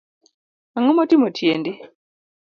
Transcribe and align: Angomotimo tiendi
Angomotimo 0.77 1.27
tiendi 1.37 1.71